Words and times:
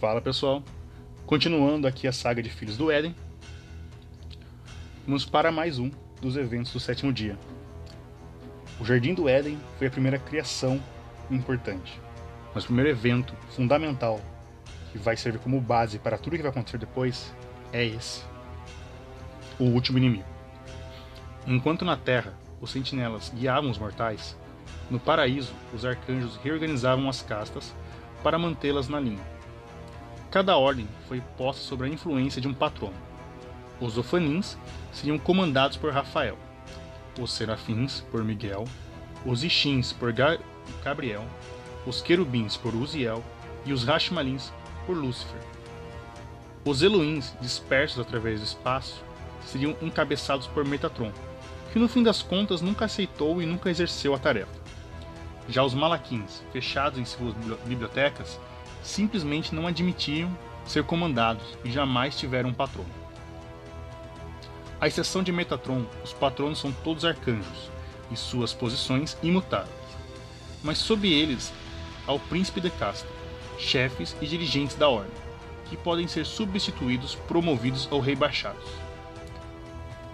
Fala 0.00 0.20
pessoal, 0.20 0.62
continuando 1.26 1.88
aqui 1.88 2.06
a 2.06 2.12
saga 2.12 2.40
de 2.40 2.48
Filhos 2.48 2.76
do 2.76 2.88
Éden, 2.88 3.16
vamos 5.04 5.24
para 5.24 5.50
mais 5.50 5.80
um 5.80 5.90
dos 6.22 6.36
eventos 6.36 6.72
do 6.72 6.78
sétimo 6.78 7.12
dia. 7.12 7.36
O 8.78 8.84
Jardim 8.84 9.12
do 9.12 9.28
Éden 9.28 9.58
foi 9.76 9.88
a 9.88 9.90
primeira 9.90 10.16
criação 10.16 10.80
importante, 11.28 12.00
mas 12.54 12.62
o 12.62 12.66
primeiro 12.68 12.90
evento 12.90 13.34
fundamental 13.56 14.20
que 14.92 14.98
vai 14.98 15.16
servir 15.16 15.40
como 15.40 15.60
base 15.60 15.98
para 15.98 16.16
tudo 16.16 16.36
que 16.36 16.42
vai 16.42 16.52
acontecer 16.52 16.78
depois 16.78 17.34
é 17.72 17.84
esse: 17.84 18.22
o 19.58 19.64
último 19.64 19.98
inimigo. 19.98 20.28
Enquanto 21.44 21.84
na 21.84 21.96
Terra 21.96 22.38
os 22.60 22.70
sentinelas 22.70 23.32
guiavam 23.34 23.68
os 23.68 23.78
mortais, 23.78 24.38
no 24.88 25.00
paraíso 25.00 25.52
os 25.74 25.84
arcanjos 25.84 26.36
reorganizavam 26.36 27.08
as 27.08 27.20
castas 27.20 27.74
para 28.22 28.38
mantê-las 28.38 28.88
na 28.88 29.00
linha 29.00 29.37
Cada 30.30 30.58
ordem 30.58 30.86
foi 31.08 31.22
posta 31.38 31.62
sob 31.62 31.84
a 31.84 31.88
influência 31.88 32.40
de 32.40 32.46
um 32.46 32.52
patrono. 32.52 32.94
Os 33.80 33.96
Ofanins 33.96 34.58
seriam 34.92 35.18
comandados 35.18 35.78
por 35.78 35.90
Rafael, 35.90 36.36
os 37.18 37.32
Serafins 37.32 38.00
por 38.10 38.22
Miguel, 38.22 38.64
os 39.24 39.42
Ixins 39.42 39.92
por 39.92 40.12
Ga 40.12 40.38
Gabriel, 40.84 41.24
os 41.86 42.02
Querubins 42.02 42.58
por 42.58 42.74
Uziel 42.74 43.24
e 43.64 43.72
os 43.72 43.84
Rashmalins 43.84 44.52
por 44.84 44.96
Lúcifer. 44.96 45.40
Os 46.62 46.82
Eloins, 46.82 47.34
dispersos 47.40 47.98
através 47.98 48.40
do 48.40 48.44
espaço, 48.44 49.02
seriam 49.46 49.74
encabeçados 49.80 50.46
por 50.46 50.62
Metatron, 50.62 51.12
que 51.72 51.78
no 51.78 51.88
fim 51.88 52.02
das 52.02 52.22
contas 52.22 52.60
nunca 52.60 52.84
aceitou 52.84 53.40
e 53.40 53.46
nunca 53.46 53.70
exerceu 53.70 54.14
a 54.14 54.18
tarefa. 54.18 54.58
Já 55.48 55.64
os 55.64 55.72
Malaquins, 55.72 56.42
fechados 56.52 56.98
em 56.98 57.04
suas 57.06 57.34
bibliotecas, 57.64 58.38
simplesmente 58.82 59.54
não 59.54 59.66
admitiam 59.66 60.36
ser 60.64 60.84
comandados 60.84 61.58
e 61.64 61.70
jamais 61.70 62.16
tiveram 62.16 62.50
um 62.50 62.54
patrono. 62.54 62.88
À 64.80 64.86
exceção 64.86 65.22
de 65.22 65.32
Metatron, 65.32 65.84
os 66.04 66.12
patronos 66.12 66.60
são 66.60 66.70
todos 66.84 67.04
arcanjos 67.04 67.70
e 68.10 68.16
suas 68.16 68.52
posições 68.52 69.16
imutáveis. 69.22 69.74
Mas 70.62 70.78
sob 70.78 71.12
eles 71.12 71.52
há 72.06 72.12
o 72.12 72.20
príncipe 72.20 72.60
de 72.60 72.70
casta, 72.70 73.08
chefes 73.58 74.16
e 74.20 74.26
dirigentes 74.26 74.76
da 74.76 74.88
ordem, 74.88 75.12
que 75.68 75.76
podem 75.76 76.06
ser 76.06 76.24
substituídos, 76.24 77.14
promovidos 77.14 77.88
ou 77.90 78.00
rebaixados. 78.00 78.68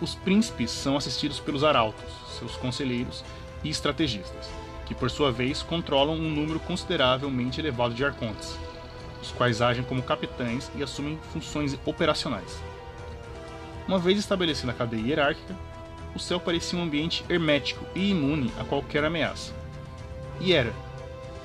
Os 0.00 0.14
príncipes 0.14 0.70
são 0.70 0.96
assistidos 0.96 1.40
pelos 1.40 1.64
arautos, 1.64 2.12
seus 2.38 2.56
conselheiros 2.56 3.24
e 3.64 3.68
estrategistas, 3.68 4.48
que 4.90 4.94
por 4.96 5.08
sua 5.08 5.30
vez 5.30 5.62
controlam 5.62 6.16
um 6.16 6.28
número 6.28 6.58
consideravelmente 6.58 7.60
elevado 7.60 7.94
de 7.94 8.04
arcontes, 8.04 8.58
os 9.22 9.30
quais 9.30 9.62
agem 9.62 9.84
como 9.84 10.02
capitães 10.02 10.68
e 10.74 10.82
assumem 10.82 11.16
funções 11.32 11.78
operacionais. 11.86 12.60
Uma 13.86 14.00
vez 14.00 14.18
estabelecida 14.18 14.72
a 14.72 14.74
cadeia 14.74 15.06
hierárquica, 15.06 15.54
o 16.12 16.18
céu 16.18 16.40
parecia 16.40 16.76
um 16.76 16.82
ambiente 16.82 17.24
hermético 17.28 17.86
e 17.94 18.10
imune 18.10 18.52
a 18.58 18.64
qualquer 18.64 19.04
ameaça. 19.04 19.54
E 20.40 20.52
era, 20.52 20.72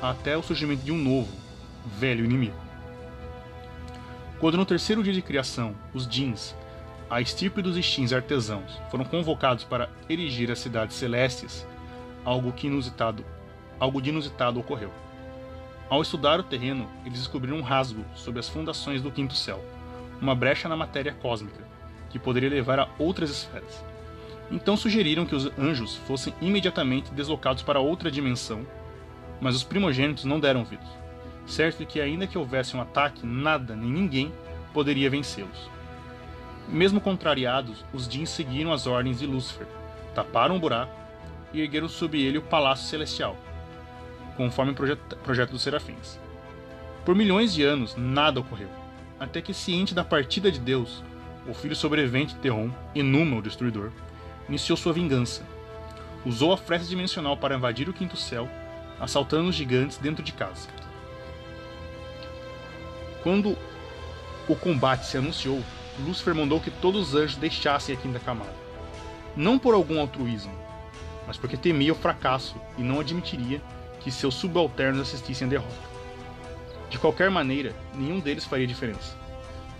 até 0.00 0.34
o 0.34 0.42
surgimento 0.42 0.82
de 0.82 0.90
um 0.90 0.96
novo, 0.96 1.30
velho 1.98 2.24
inimigo. 2.24 2.56
Quando 4.40 4.56
no 4.56 4.64
terceiro 4.64 5.02
dia 5.02 5.12
de 5.12 5.20
criação, 5.20 5.74
os 5.92 6.08
Djinns, 6.08 6.54
a 7.10 7.20
estirpe 7.20 7.60
dos 7.60 7.76
Ixins 7.76 8.14
artesãos, 8.14 8.80
foram 8.90 9.04
convocados 9.04 9.62
para 9.62 9.90
erigir 10.08 10.50
as 10.50 10.58
cidades 10.58 10.96
celestes, 10.96 11.66
algo 12.26 12.52
que 12.52 12.66
inusitado, 12.66 13.24
algo 13.78 14.02
de 14.02 14.10
inusitado 14.10 14.58
ocorreu. 14.58 14.90
Ao 15.88 16.02
estudar 16.02 16.40
o 16.40 16.42
terreno, 16.42 16.90
eles 17.04 17.20
descobriram 17.20 17.58
um 17.58 17.62
rasgo 17.62 18.04
sobre 18.16 18.40
as 18.40 18.48
fundações 18.48 19.00
do 19.00 19.12
quinto 19.12 19.34
céu, 19.34 19.64
uma 20.20 20.34
brecha 20.34 20.68
na 20.68 20.76
matéria 20.76 21.14
cósmica, 21.14 21.62
que 22.10 22.18
poderia 22.18 22.50
levar 22.50 22.80
a 22.80 22.88
outras 22.98 23.30
esferas. 23.30 23.84
Então 24.50 24.76
sugeriram 24.76 25.24
que 25.24 25.36
os 25.36 25.46
anjos 25.56 25.94
fossem 25.94 26.34
imediatamente 26.40 27.12
deslocados 27.12 27.62
para 27.62 27.78
outra 27.78 28.10
dimensão, 28.10 28.66
mas 29.40 29.54
os 29.54 29.62
primogênitos 29.62 30.24
não 30.24 30.40
deram 30.40 30.60
ouvidos, 30.60 30.88
certo 31.46 31.86
que 31.86 32.00
ainda 32.00 32.26
que 32.26 32.38
houvesse 32.38 32.76
um 32.76 32.80
ataque, 32.80 33.24
nada 33.24 33.76
nem 33.76 33.90
ninguém 33.90 34.32
poderia 34.74 35.08
vencê-los. 35.08 35.70
Mesmo 36.68 37.00
contrariados, 37.00 37.84
os 37.92 38.08
Dins 38.08 38.30
seguiram 38.30 38.72
as 38.72 38.88
ordens 38.88 39.20
de 39.20 39.26
Lúcifer, 39.26 39.68
taparam 40.12 40.56
o 40.56 40.60
buraco 40.60 41.05
e 41.52 41.60
ergueram 41.60 41.88
sob 41.88 42.20
ele 42.20 42.38
o 42.38 42.42
Palácio 42.42 42.88
Celestial, 42.88 43.36
conforme 44.36 44.72
o 44.72 44.74
projeto, 44.74 45.16
projeto 45.16 45.50
dos 45.50 45.62
Serafins. 45.62 46.18
Por 47.04 47.14
milhões 47.14 47.54
de 47.54 47.62
anos, 47.62 47.94
nada 47.96 48.40
ocorreu, 48.40 48.68
até 49.18 49.40
que, 49.40 49.54
ciente 49.54 49.94
da 49.94 50.04
partida 50.04 50.50
de 50.50 50.58
Deus, 50.58 51.02
o 51.48 51.54
filho 51.54 51.76
sobrevivente 51.76 52.34
de 52.34 52.40
Terron, 52.40 52.70
Enuma, 52.94 53.36
o 53.36 53.42
Destruidor, 53.42 53.90
iniciou 54.48 54.76
sua 54.76 54.92
vingança. 54.92 55.44
Usou 56.24 56.52
a 56.52 56.56
fresta 56.56 56.88
dimensional 56.88 57.36
para 57.36 57.54
invadir 57.54 57.88
o 57.88 57.92
Quinto 57.92 58.16
Céu, 58.16 58.48
assaltando 58.98 59.48
os 59.48 59.54
gigantes 59.54 59.98
dentro 59.98 60.24
de 60.24 60.32
casa. 60.32 60.68
Quando 63.22 63.56
o 64.48 64.56
combate 64.56 65.06
se 65.06 65.16
anunciou, 65.16 65.62
Lúcifer 66.04 66.34
mandou 66.34 66.60
que 66.60 66.70
todos 66.70 67.08
os 67.08 67.14
anjos 67.14 67.36
deixassem 67.36 67.94
a 67.94 67.98
Quinta 67.98 68.18
Camada. 68.18 68.54
Não 69.36 69.58
por 69.58 69.74
algum 69.74 70.00
altruísmo, 70.00 70.52
mas 71.26 71.36
porque 71.36 71.56
temia 71.56 71.92
o 71.92 71.96
fracasso 71.96 72.56
e 72.78 72.82
não 72.82 73.00
admitiria 73.00 73.60
que 74.00 74.10
seus 74.10 74.34
subalternos 74.34 75.00
assistissem 75.00 75.46
à 75.46 75.50
derrota. 75.50 75.96
De 76.88 76.98
qualquer 76.98 77.30
maneira, 77.30 77.74
nenhum 77.94 78.20
deles 78.20 78.44
faria 78.44 78.66
diferença. 78.66 79.16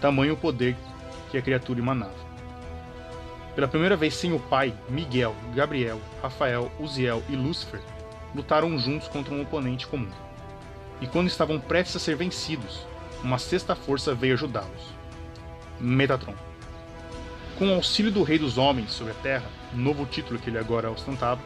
Tamanho 0.00 0.34
o 0.34 0.36
poder 0.36 0.76
que 1.30 1.36
a 1.36 1.42
criatura 1.42 1.80
emanava. 1.80 2.24
Pela 3.54 3.68
primeira 3.68 3.96
vez 3.96 4.14
sem 4.14 4.32
o 4.32 4.40
pai, 4.40 4.74
Miguel, 4.88 5.34
Gabriel, 5.54 6.00
Rafael, 6.22 6.72
Uziel 6.80 7.22
e 7.28 7.36
Lúcifer 7.36 7.80
lutaram 8.34 8.76
juntos 8.78 9.06
contra 9.06 9.32
um 9.32 9.42
oponente 9.42 9.86
comum. 9.86 10.10
E 11.00 11.06
quando 11.06 11.28
estavam 11.28 11.60
prestes 11.60 11.96
a 11.96 12.00
ser 12.00 12.16
vencidos, 12.16 12.84
uma 13.22 13.38
sexta 13.38 13.76
força 13.76 14.14
veio 14.14 14.34
ajudá-los. 14.34 14.94
Metatron. 15.78 16.34
Com 17.58 17.68
o 17.68 17.74
auxílio 17.74 18.10
do 18.10 18.24
Rei 18.24 18.36
dos 18.36 18.58
Homens 18.58 18.90
sobre 18.90 19.12
a 19.12 19.16
Terra, 19.16 19.48
novo 19.72 20.04
título 20.06 20.40
que 20.40 20.50
ele 20.50 20.58
agora 20.58 20.90
ostentava, 20.90 21.40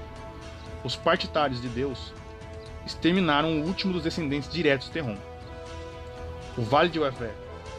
os 0.83 0.97
partitários 0.97 1.61
de 1.61 1.69
Deus 1.69 2.15
exterminaram 2.87 3.61
o 3.61 3.67
último 3.67 3.93
dos 3.93 4.05
descendentes 4.05 4.49
diretos 4.49 4.87
de 4.87 4.95
Terron. 4.95 5.19
O 6.57 6.63
Vale 6.63 6.89
de 6.89 6.99
Uevé, 6.99 7.31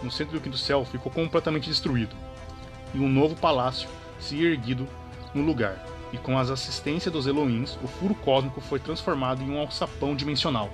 no 0.03 0.11
centro 0.11 0.33
do 0.33 0.41
Quinto 0.41 0.59
Céu, 0.59 0.85
ficou 0.85 1.11
completamente 1.11 1.67
destruído, 1.67 2.15
e 2.93 2.99
um 2.99 3.09
novo 3.09 3.35
palácio 3.35 3.89
se 4.19 4.39
erguido 4.45 4.87
no 5.33 5.41
lugar, 5.41 5.83
e 6.13 6.17
com 6.19 6.37
as 6.37 6.51
assistências 6.51 7.11
dos 7.11 7.25
Elohims, 7.25 7.79
o 7.83 7.87
furo 7.87 8.13
cósmico 8.13 8.61
foi 8.61 8.79
transformado 8.79 9.41
em 9.41 9.49
um 9.49 9.57
alçapão 9.57 10.15
dimensional, 10.15 10.69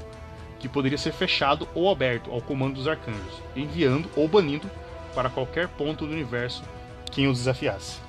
que 0.59 0.67
poderia 0.67 0.97
ser 0.97 1.13
fechado 1.13 1.65
ou 1.73 1.89
aberto 1.89 2.31
ao 2.31 2.41
comando 2.41 2.75
dos 2.75 2.87
arcanjos, 2.87 3.41
enviando 3.55 4.09
ou 4.13 4.27
banindo 4.27 4.69
para 5.13 5.29
qualquer 5.29 5.69
ponto 5.69 6.05
do 6.05 6.11
universo 6.11 6.61
quem 7.15 7.29
o 7.29 7.33
desafiasse. 7.33 8.04